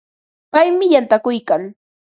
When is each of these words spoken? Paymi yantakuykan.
Paymi 0.51 0.85
yantakuykan. 0.93 1.61